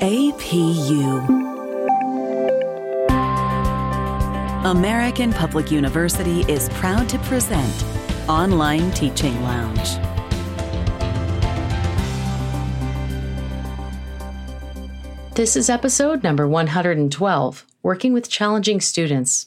[0.00, 1.26] APU.
[4.64, 7.84] American Public University is proud to present
[8.28, 9.96] Online Teaching Lounge.
[15.34, 19.46] This is episode number 112 Working with Challenging Students.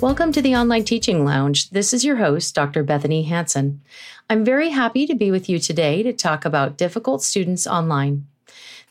[0.00, 1.68] Welcome to the Online Teaching Lounge.
[1.68, 2.82] This is your host, Dr.
[2.82, 3.82] Bethanie Hansen.
[4.30, 8.26] I'm very happy to be with you today to talk about difficult students online.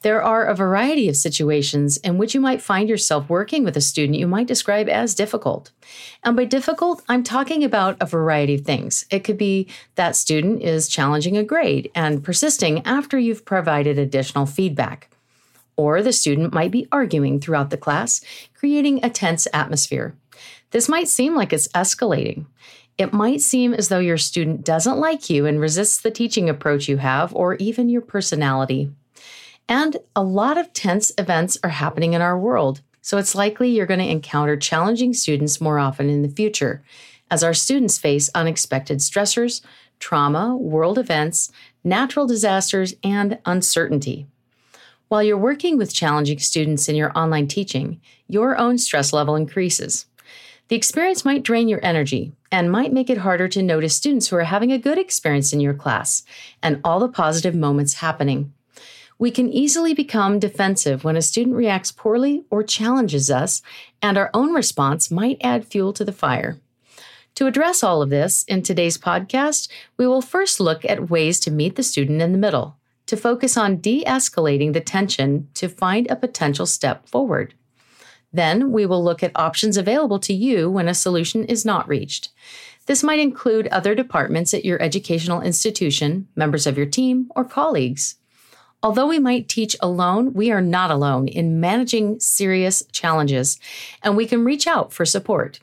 [0.03, 3.81] There are a variety of situations in which you might find yourself working with a
[3.81, 5.71] student you might describe as difficult.
[6.23, 9.07] And by difficult, I'm talking about a variety of things.
[9.09, 14.45] It could be that student is challenging a grade and persisting after you've provided additional
[14.45, 15.09] feedback.
[15.75, 18.21] Or the student might be arguing throughout the class,
[18.53, 20.13] creating a tense atmosphere.
[20.71, 22.45] This might seem like it's escalating.
[22.97, 26.87] It might seem as though your student doesn't like you and resists the teaching approach
[26.87, 28.91] you have or even your personality.
[29.69, 33.85] And a lot of tense events are happening in our world, so it's likely you're
[33.85, 36.83] going to encounter challenging students more often in the future
[37.31, 39.61] as our students face unexpected stressors,
[39.99, 41.51] trauma, world events,
[41.83, 44.25] natural disasters, and uncertainty.
[45.07, 50.05] While you're working with challenging students in your online teaching, your own stress level increases.
[50.69, 54.35] The experience might drain your energy and might make it harder to notice students who
[54.35, 56.23] are having a good experience in your class
[56.61, 58.53] and all the positive moments happening.
[59.17, 63.63] We can easily become defensive when a student reacts poorly or challenges us,
[64.01, 66.59] and our own response might add fuel to the fire.
[67.35, 71.51] To address all of this, in today's podcast, we will first look at ways to
[71.51, 76.09] meet the student in the middle, to focus on de escalating the tension to find
[76.09, 77.55] a potential step forward.
[78.31, 82.29] Then we will look at options available to you when a solution is not reached.
[82.85, 88.15] This might include other departments at your educational institution, members of your team, or colleagues.
[88.81, 93.59] Although we might teach alone, we are not alone in managing serious challenges,
[94.01, 95.59] and we can reach out for support.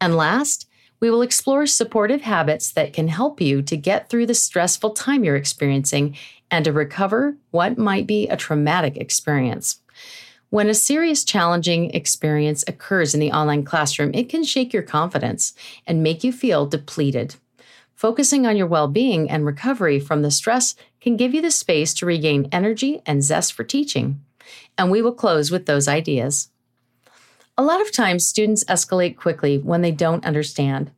[0.00, 0.66] And last,
[1.00, 5.24] we will explore supportive habits that can help you to get through the stressful time
[5.24, 6.16] you're experiencing
[6.50, 9.80] and to recover what might be a traumatic experience.
[10.50, 15.52] When a serious, challenging experience occurs in the online classroom, it can shake your confidence
[15.86, 17.36] and make you feel depleted.
[17.94, 21.92] Focusing on your well being and recovery from the stress can give you the space
[21.94, 24.22] to regain energy and zest for teaching.
[24.78, 26.48] And we will close with those ideas.
[27.58, 30.90] A lot of times, students escalate quickly when they don't understand,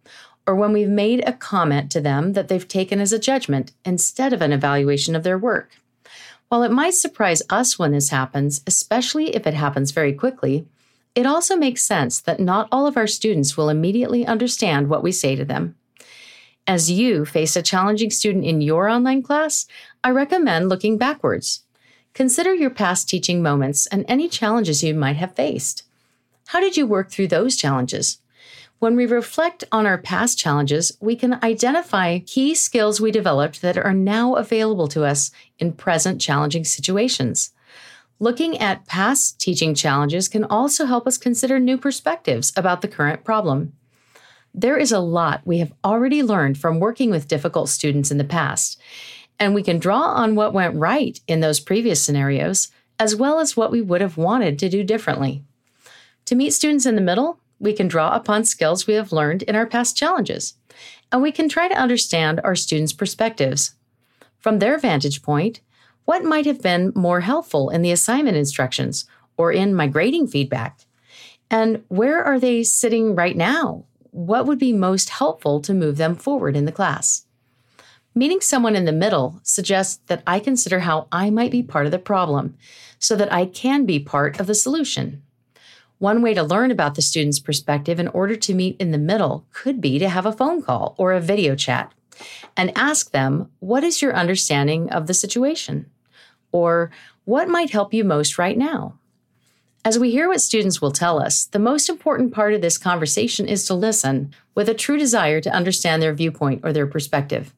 [0.47, 4.33] or when we've made a comment to them that they've taken as a judgment instead
[4.33, 5.80] of an evaluation of their work.
[6.51, 10.67] While it might surprise us when this happens, especially if it happens very quickly,
[11.15, 15.13] it also makes sense that not all of our students will immediately understand what we
[15.13, 15.77] say to them.
[16.67, 19.67] As you face a challenging student in your online class,
[20.03, 21.63] I recommend looking backwards.
[22.15, 25.85] Consider your past teaching moments and any challenges you might have faced.
[26.49, 28.19] How did you work through those challenges?
[28.81, 33.77] When we reflect on our past challenges, we can identify key skills we developed that
[33.77, 37.53] are now available to us in present challenging situations.
[38.21, 43.23] Looking at past teaching challenges can also help us consider new perspectives about the current
[43.23, 43.75] problem.
[44.55, 48.25] There is a lot we have already learned from working with difficult students in the
[48.25, 48.81] past,
[49.39, 52.69] and we can draw on what went right in those previous scenarios,
[52.99, 55.45] as well as what we would have wanted to do differently.
[56.25, 59.55] To meet students in the middle, we can draw upon skills we have learned in
[59.55, 60.55] our past challenges,
[61.13, 63.75] and we can try to understand our students' perspectives.
[64.39, 65.61] From their vantage point,
[66.07, 69.05] what might have been more helpful in the assignment instructions
[69.37, 70.81] or in my grading feedback?
[71.51, 73.85] And where are they sitting right now?
[74.11, 77.27] What would be most helpful to move them forward in the class?
[78.15, 81.93] Meeting someone in the middle suggests that I consider how I might be part of
[81.93, 82.57] the problem
[82.99, 85.23] so that I can be part of the solution.
[86.01, 89.45] One way to learn about the student's perspective in order to meet in the middle
[89.53, 91.93] could be to have a phone call or a video chat
[92.57, 95.91] and ask them, What is your understanding of the situation?
[96.53, 96.91] Or
[97.27, 98.95] what might help you most right now?
[99.85, 103.47] As we hear what students will tell us, the most important part of this conversation
[103.47, 107.55] is to listen with a true desire to understand their viewpoint or their perspective.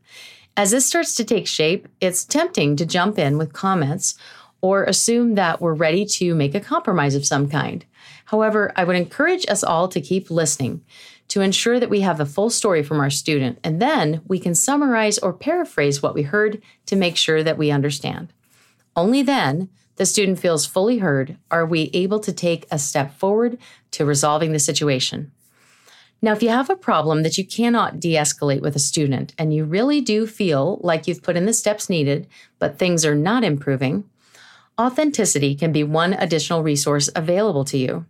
[0.57, 4.17] As this starts to take shape, it's tempting to jump in with comments
[4.61, 7.85] or assume that we're ready to make a compromise of some kind.
[8.27, 10.85] However, I would encourage us all to keep listening,
[11.29, 14.55] to ensure that we have the full story from our student, and then we can
[14.55, 18.33] summarize or paraphrase what we heard to make sure that we understand.
[18.95, 23.59] Only then the student feels fully heard are we able to take a step forward
[23.93, 25.33] to resolving the situation.
[26.25, 29.53] Now, if you have a problem that you cannot de escalate with a student and
[29.53, 32.29] you really do feel like you've put in the steps needed,
[32.61, 34.05] but things are not improving,
[34.83, 38.05] authenticity can be one additional resource available to you.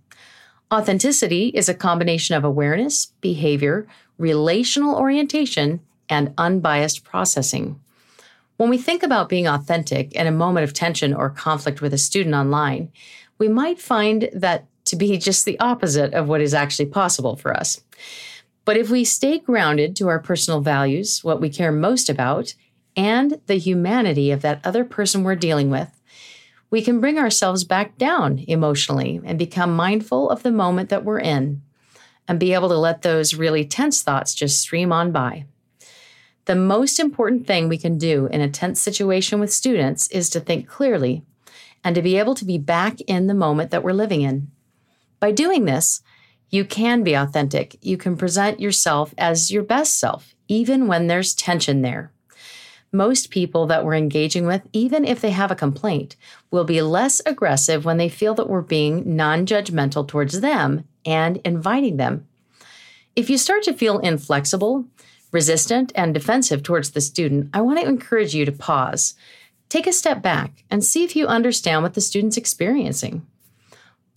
[0.72, 3.86] Authenticity is a combination of awareness, behavior,
[4.16, 7.78] relational orientation, and unbiased processing.
[8.56, 11.98] When we think about being authentic in a moment of tension or conflict with a
[11.98, 12.90] student online,
[13.38, 17.54] we might find that to be just the opposite of what is actually possible for
[17.54, 17.82] us.
[18.64, 22.54] But if we stay grounded to our personal values, what we care most about,
[22.96, 25.90] and the humanity of that other person we're dealing with,
[26.72, 31.20] we can bring ourselves back down emotionally and become mindful of the moment that we're
[31.20, 31.60] in
[32.26, 35.44] and be able to let those really tense thoughts just stream on by.
[36.46, 40.40] The most important thing we can do in a tense situation with students is to
[40.40, 41.22] think clearly
[41.84, 44.50] and to be able to be back in the moment that we're living in.
[45.20, 46.00] By doing this,
[46.48, 47.76] you can be authentic.
[47.82, 52.12] You can present yourself as your best self, even when there's tension there.
[52.94, 56.14] Most people that we're engaging with, even if they have a complaint,
[56.50, 61.38] will be less aggressive when they feel that we're being non judgmental towards them and
[61.38, 62.28] inviting them.
[63.16, 64.84] If you start to feel inflexible,
[65.30, 69.14] resistant, and defensive towards the student, I want to encourage you to pause.
[69.70, 73.26] Take a step back and see if you understand what the student's experiencing.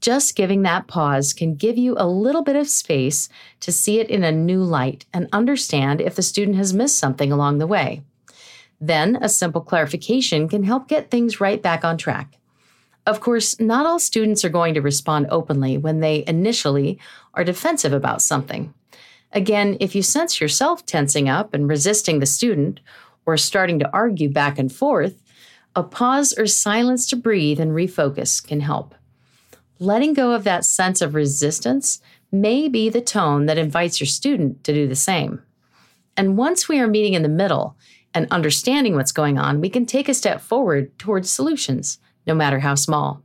[0.01, 3.29] Just giving that pause can give you a little bit of space
[3.61, 7.31] to see it in a new light and understand if the student has missed something
[7.31, 8.03] along the way.
[8.79, 12.37] Then, a simple clarification can help get things right back on track.
[13.05, 16.99] Of course, not all students are going to respond openly when they initially
[17.35, 18.73] are defensive about something.
[19.31, 22.79] Again, if you sense yourself tensing up and resisting the student,
[23.25, 25.21] or starting to argue back and forth,
[25.75, 28.95] a pause or silence to breathe and refocus can help.
[29.79, 32.01] Letting go of that sense of resistance
[32.31, 35.41] may be the tone that invites your student to do the same.
[36.15, 37.75] And once we are meeting in the middle
[38.15, 42.59] and understanding what's going on, we can take a step forward towards solutions, no matter
[42.59, 43.21] how small.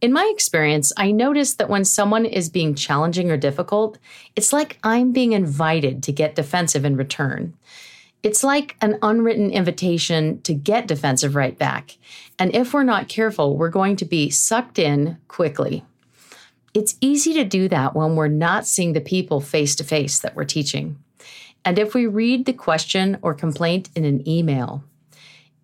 [0.00, 3.98] In my experience, I notice that when someone is being challenging or difficult,
[4.34, 7.54] it's like I'm being invited to get defensive in return.
[8.22, 11.98] It's like an unwritten invitation to get defensive right back.
[12.38, 15.84] And if we're not careful, we're going to be sucked in quickly.
[16.74, 20.36] It's easy to do that when we're not seeing the people face to face that
[20.36, 20.98] we're teaching.
[21.68, 24.84] And if we read the question or complaint in an email,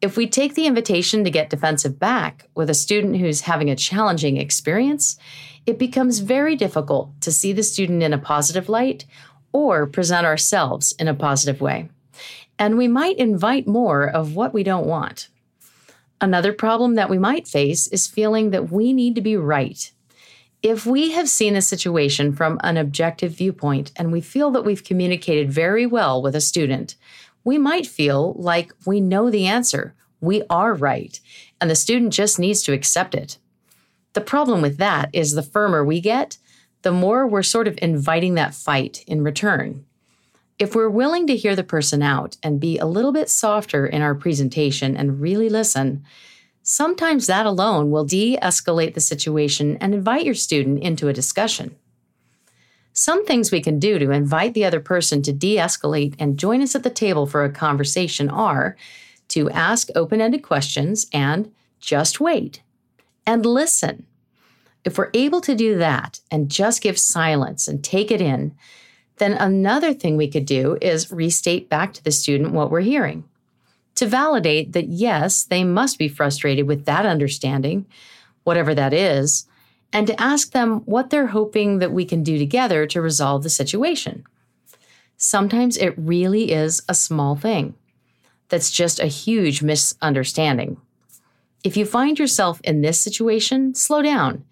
[0.02, 3.74] if we take the invitation to get defensive back with a student who's having a
[3.74, 5.16] challenging experience,
[5.64, 9.06] it becomes very difficult to see the student in a positive light
[9.50, 11.88] or present ourselves in a positive way.
[12.58, 15.28] And we might invite more of what we don't want.
[16.20, 19.90] Another problem that we might face is feeling that we need to be right.
[20.64, 24.82] If we have seen a situation from an objective viewpoint and we feel that we've
[24.82, 26.96] communicated very well with a student,
[27.44, 31.20] we might feel like we know the answer, we are right,
[31.60, 33.36] and the student just needs to accept it.
[34.14, 36.38] The problem with that is the firmer we get,
[36.80, 39.84] the more we're sort of inviting that fight in return.
[40.58, 44.00] If we're willing to hear the person out and be a little bit softer in
[44.00, 46.06] our presentation and really listen,
[46.64, 51.76] sometimes that alone will de escalate the situation and invite your student into a discussion.
[52.94, 56.62] Some things we can do to invite the other person to de escalate and join
[56.62, 58.76] us at the table for a conversation are
[59.28, 62.62] to ask open ended questions and just wait
[63.26, 64.06] and listen.
[64.84, 68.54] If we're able to do that and just give silence and take it in,
[69.18, 73.24] then another thing we could do is restate back to the student what we're hearing
[73.96, 77.86] to validate that yes, they must be frustrated with that understanding,
[78.42, 79.46] whatever that is,
[79.92, 83.50] and to ask them what they're hoping that we can do together to resolve the
[83.50, 84.24] situation.
[85.16, 87.74] Sometimes it really is a small thing
[88.48, 90.76] that's just a huge misunderstanding.
[91.62, 94.44] If you find yourself in this situation, slow down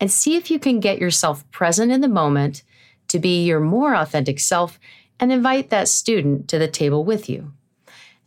[0.00, 2.62] and see if you can get yourself present in the moment
[3.08, 4.78] to be your more authentic self
[5.20, 7.52] and invite that student to the table with you.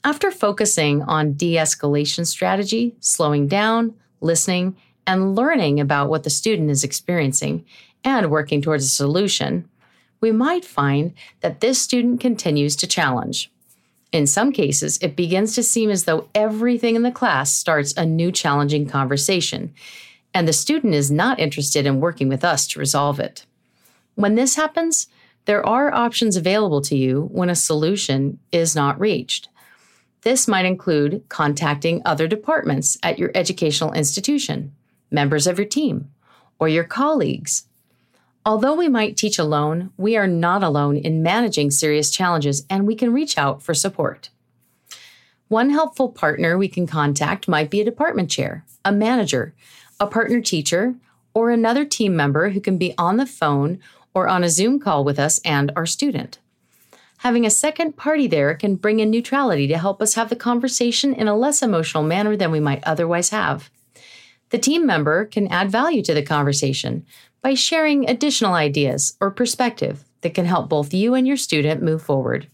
[0.07, 6.71] After focusing on de escalation strategy, slowing down, listening, and learning about what the student
[6.71, 7.65] is experiencing
[8.05, 9.67] and working towards a solution,
[10.21, 13.51] we might find that this student continues to challenge.
[14.13, 18.05] In some cases, it begins to seem as though everything in the class starts a
[18.05, 19.73] new challenging conversation,
[20.33, 23.45] and the student is not interested in working with us to resolve it.
[24.15, 25.07] When this happens,
[25.43, 29.49] there are options available to you when a solution is not reached.
[30.27, 34.74] This might include contacting other departments at your educational institution,
[35.10, 36.12] members of your team,
[36.60, 37.67] or your colleagues.
[38.46, 42.93] Although we might teach alone, we are not alone in managing serious challenges and we
[42.93, 44.29] can reach out for support.
[45.48, 49.55] One helpful partner we can contact might be a department chair, a manager,
[49.98, 50.96] a partner teacher,
[51.34, 53.79] or another team member who can be on the phone
[54.13, 56.39] or on a Zoom call with us and our student.
[57.17, 61.13] Having a second party there can bring in neutrality to help us have the conversation
[61.13, 63.69] in a less emotional manner than we might otherwise have.
[64.50, 67.05] The team member can add value to the conversation
[67.41, 72.01] by sharing additional ideas or perspective that can help both you and your student move
[72.01, 72.47] forward.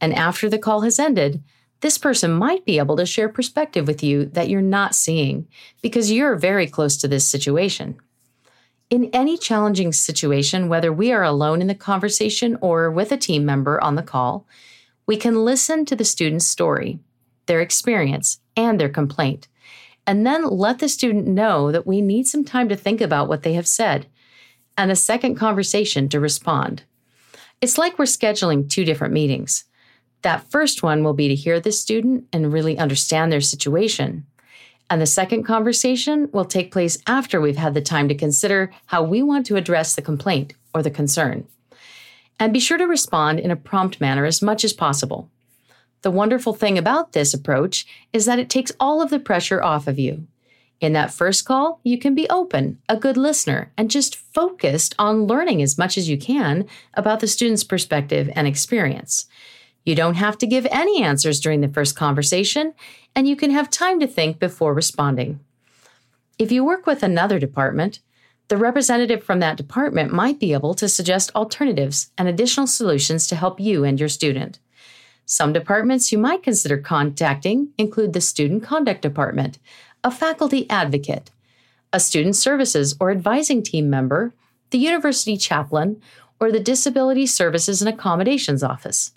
[0.00, 1.42] And after the call has ended,
[1.80, 5.46] this person might be able to share perspective with you that you're not seeing
[5.82, 7.98] because you're very close to this situation.
[8.88, 13.44] In any challenging situation, whether we are alone in the conversation or with a team
[13.44, 14.46] member on the call,
[15.06, 17.00] we can listen to the student's story,
[17.46, 19.48] their experience, and their complaint,
[20.06, 23.42] and then let the student know that we need some time to think about what
[23.42, 24.06] they have said
[24.78, 26.84] and a second conversation to respond.
[27.60, 29.64] It's like we're scheduling two different meetings.
[30.22, 34.26] That first one will be to hear the student and really understand their situation.
[34.88, 39.02] And the second conversation will take place after we've had the time to consider how
[39.02, 41.46] we want to address the complaint or the concern.
[42.38, 45.30] And be sure to respond in a prompt manner as much as possible.
[46.02, 49.88] The wonderful thing about this approach is that it takes all of the pressure off
[49.88, 50.26] of you.
[50.78, 55.26] In that first call, you can be open, a good listener, and just focused on
[55.26, 59.26] learning as much as you can about the student's perspective and experience.
[59.86, 62.74] You don't have to give any answers during the first conversation,
[63.14, 65.38] and you can have time to think before responding.
[66.40, 68.00] If you work with another department,
[68.48, 73.36] the representative from that department might be able to suggest alternatives and additional solutions to
[73.36, 74.58] help you and your student.
[75.24, 79.58] Some departments you might consider contacting include the Student Conduct Department,
[80.02, 81.30] a faculty advocate,
[81.92, 84.34] a student services or advising team member,
[84.70, 86.02] the university chaplain,
[86.40, 89.12] or the Disability Services and Accommodations Office.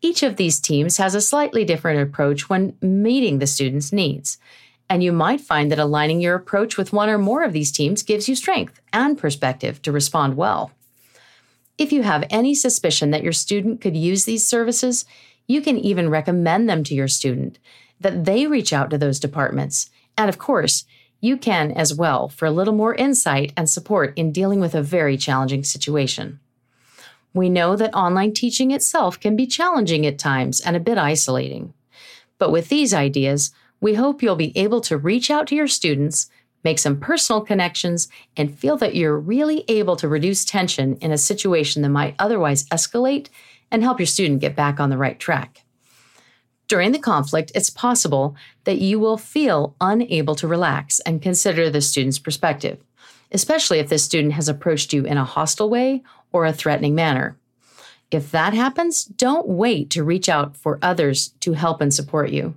[0.00, 4.38] Each of these teams has a slightly different approach when meeting the student's needs.
[4.88, 8.02] And you might find that aligning your approach with one or more of these teams
[8.02, 10.70] gives you strength and perspective to respond well.
[11.78, 15.04] If you have any suspicion that your student could use these services,
[15.46, 17.58] you can even recommend them to your student,
[18.00, 19.90] that they reach out to those departments.
[20.16, 20.84] And of course,
[21.20, 24.82] you can as well for a little more insight and support in dealing with a
[24.82, 26.40] very challenging situation.
[27.36, 31.74] We know that online teaching itself can be challenging at times and a bit isolating.
[32.38, 36.30] But with these ideas, we hope you'll be able to reach out to your students,
[36.64, 41.18] make some personal connections, and feel that you're really able to reduce tension in a
[41.18, 43.28] situation that might otherwise escalate
[43.70, 45.62] and help your student get back on the right track.
[46.68, 51.82] During the conflict, it's possible that you will feel unable to relax and consider the
[51.82, 52.78] student's perspective,
[53.32, 56.02] especially if this student has approached you in a hostile way
[56.32, 57.36] or a threatening manner.
[58.10, 62.54] If that happens, don't wait to reach out for others to help and support you.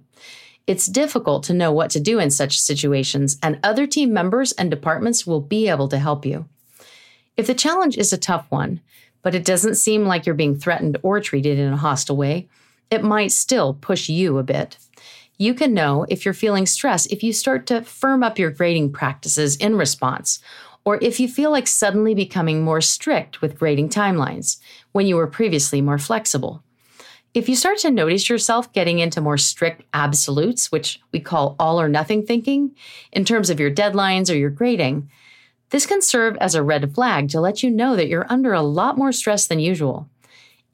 [0.68, 4.70] It's difficult to know what to do in such situations, and other team members and
[4.70, 6.48] departments will be able to help you.
[7.36, 8.82] If the challenge is a tough one,
[9.24, 12.48] but it doesn't seem like you're being threatened or treated in a hostile way,
[12.92, 14.78] it might still push you a bit.
[15.42, 18.92] You can know if you're feeling stress if you start to firm up your grading
[18.92, 20.40] practices in response,
[20.84, 24.60] or if you feel like suddenly becoming more strict with grading timelines
[24.92, 26.62] when you were previously more flexible.
[27.34, 31.80] If you start to notice yourself getting into more strict absolutes, which we call all
[31.80, 32.76] or nothing thinking,
[33.14, 35.10] in terms of your deadlines or your grading,
[35.70, 38.62] this can serve as a red flag to let you know that you're under a
[38.62, 40.10] lot more stress than usual,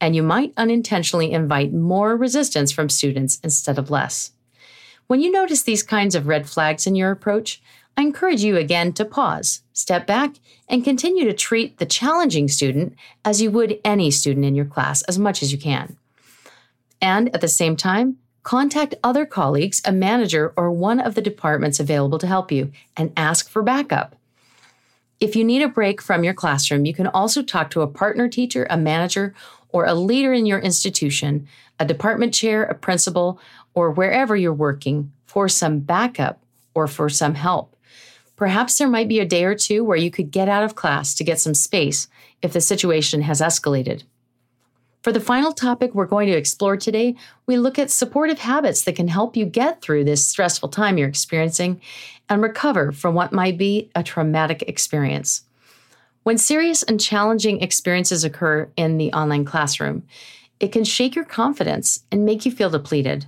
[0.02, 4.32] and you might unintentionally invite more resistance from students instead of less.
[5.08, 7.62] When you notice these kinds of red flags in your approach,
[7.96, 10.36] I encourage you again to pause, step back,
[10.68, 15.04] and continue to treat the challenging student as you would any student in your class
[15.04, 15.96] as much as you can.
[17.02, 21.80] And at the same time, contact other colleagues, a manager, or one of the departments
[21.80, 24.16] available to help you and ask for backup.
[25.20, 28.28] If you need a break from your classroom, you can also talk to a partner
[28.28, 29.34] teacher, a manager,
[29.70, 31.48] or a leader in your institution,
[31.80, 33.40] a department chair, a principal,
[33.76, 36.42] or wherever you're working for some backup
[36.74, 37.76] or for some help.
[38.36, 41.14] Perhaps there might be a day or two where you could get out of class
[41.16, 42.08] to get some space
[42.42, 44.04] if the situation has escalated.
[45.04, 47.16] For the final topic we're going to explore today,
[47.46, 51.08] we look at supportive habits that can help you get through this stressful time you're
[51.08, 51.80] experiencing
[52.28, 55.44] and recover from what might be a traumatic experience.
[56.24, 60.04] When serious and challenging experiences occur in the online classroom,
[60.60, 63.28] it can shake your confidence and make you feel depleted.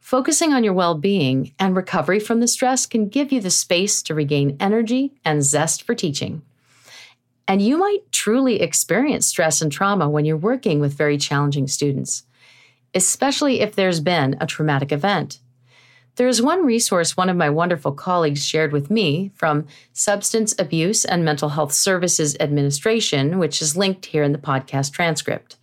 [0.00, 4.02] Focusing on your well being and recovery from the stress can give you the space
[4.02, 6.42] to regain energy and zest for teaching.
[7.46, 12.24] And you might truly experience stress and trauma when you're working with very challenging students,
[12.94, 15.40] especially if there's been a traumatic event.
[16.16, 21.04] There is one resource one of my wonderful colleagues shared with me from Substance Abuse
[21.04, 25.56] and Mental Health Services Administration, which is linked here in the podcast transcript.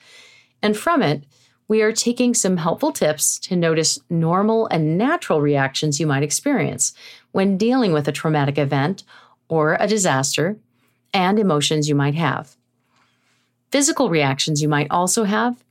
[0.62, 1.24] And from it,
[1.68, 6.94] we are taking some helpful tips to notice normal and natural reactions you might experience
[7.32, 9.04] when dealing with a traumatic event
[9.50, 10.58] or a disaster
[11.14, 12.56] and emotions you might have.
[13.72, 15.64] Physical reactions you might also have,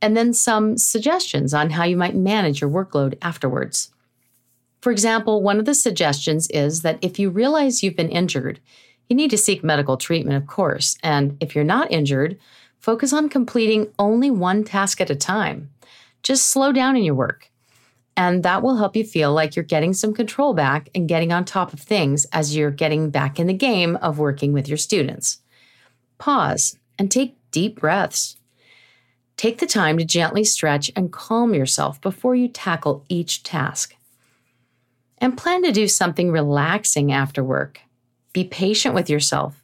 [0.00, 3.90] and then some suggestions on how you might manage your workload afterwards.
[4.80, 8.58] For example, one of the suggestions is that if you realize you've been injured,
[9.08, 10.96] you need to seek medical treatment, of course.
[11.02, 12.38] And if you're not injured,
[12.82, 15.70] focus on completing only one task at a time.
[16.22, 17.48] Just slow down in your work.
[18.16, 21.44] And that will help you feel like you're getting some control back and getting on
[21.44, 25.38] top of things as you're getting back in the game of working with your students.
[26.18, 28.36] Pause and take deep breaths.
[29.38, 33.96] Take the time to gently stretch and calm yourself before you tackle each task
[35.18, 37.80] and plan to do something relaxing after work.
[38.32, 39.61] Be patient with yourself.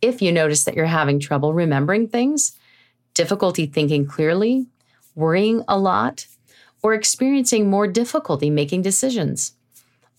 [0.00, 2.56] If you notice that you're having trouble remembering things,
[3.14, 4.66] difficulty thinking clearly,
[5.14, 6.26] worrying a lot,
[6.82, 9.54] or experiencing more difficulty making decisions,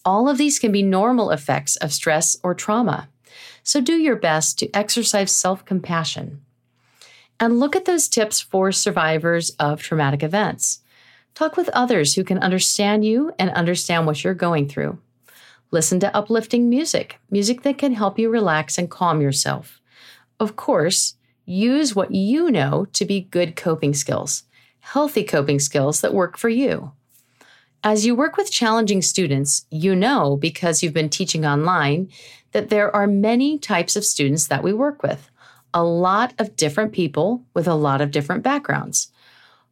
[0.03, 3.09] all of these can be normal effects of stress or trauma.
[3.63, 6.41] So do your best to exercise self compassion.
[7.39, 10.81] And look at those tips for survivors of traumatic events.
[11.35, 14.97] Talk with others who can understand you and understand what you're going through.
[15.71, 19.81] Listen to uplifting music, music that can help you relax and calm yourself.
[20.39, 24.43] Of course, use what you know to be good coping skills,
[24.79, 26.91] healthy coping skills that work for you.
[27.83, 32.09] As you work with challenging students, you know because you've been teaching online
[32.51, 35.29] that there are many types of students that we work with,
[35.73, 39.11] a lot of different people with a lot of different backgrounds.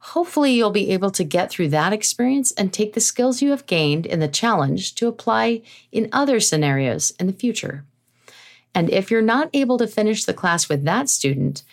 [0.10, 3.66] Hopefully, you'll be able to get through that experience and take the skills you have
[3.66, 7.86] gained in the challenge to apply in other scenarios in the future.
[8.76, 11.64] And if you're not able to finish the class with that student,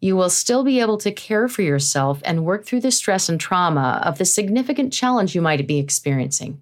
[0.00, 3.40] you will still be able to care for yourself and work through the stress and
[3.40, 6.60] trauma of the significant challenge you might be experiencing.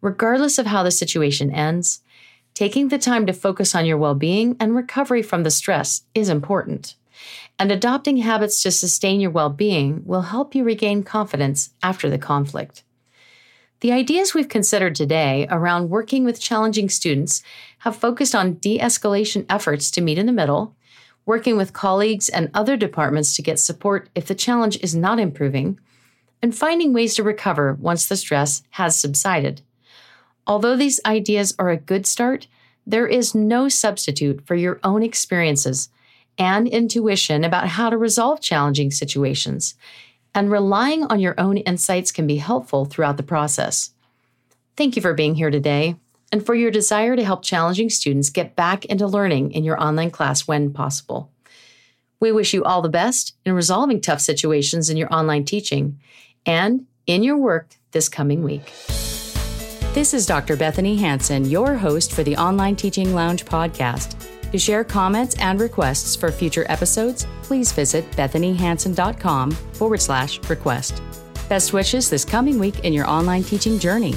[0.00, 2.00] Regardless of how the situation ends,
[2.54, 6.30] taking the time to focus on your well being and recovery from the stress is
[6.30, 6.94] important
[7.58, 12.18] and adopting habits to sustain your well being will help you regain confidence after the
[12.18, 12.82] conflict.
[13.80, 17.42] The ideas we've considered today around working with challenging students
[17.80, 20.74] have focused on de escalation efforts to meet in the middle,
[21.26, 25.78] working with colleagues and other departments to get support if the challenge is not improving,
[26.40, 29.62] and finding ways to recover once the stress has subsided.
[30.46, 32.46] Although these ideas are a good start,
[32.86, 35.88] there is no substitute for your own experiences
[36.38, 39.74] and intuition about how to resolve challenging situations,
[40.34, 43.90] and relying on your own insights can be helpful throughout the process.
[44.76, 45.96] Thank you for being here today
[46.32, 50.10] and for your desire to help challenging students get back into learning in your online
[50.10, 51.30] class when possible.
[52.18, 56.00] We wish you all the best in resolving tough situations in your online teaching
[56.46, 58.72] and in your work this coming week.
[59.94, 60.56] This is Dr.
[60.56, 64.23] Bethanie Hansen, your host for the Online Teaching Lounge podcast.
[64.54, 71.02] To share comments and requests for future episodes, please visit bethaniehansen.com forward slash request.
[71.48, 74.14] Best wishes this coming week in your online teaching journey.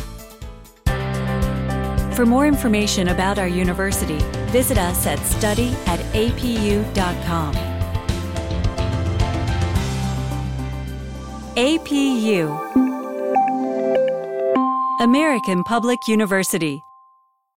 [2.14, 4.20] For more information about our university,
[4.52, 7.56] visit us at study at apu.com.
[11.56, 12.46] APU
[15.00, 16.84] American Public University